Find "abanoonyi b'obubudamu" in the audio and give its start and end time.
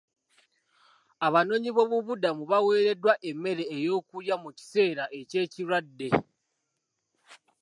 1.25-2.43